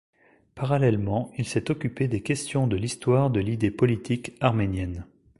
Parallèlement 0.55 1.31
il 1.37 1.45
s’est 1.45 1.69
occupé 1.69 2.07
des 2.07 2.23
questions 2.23 2.65
de 2.65 2.75
l’histoire 2.75 3.29
de 3.29 3.39
l’idée 3.39 3.69
politique 3.69 4.35
arménienne. 4.39 5.05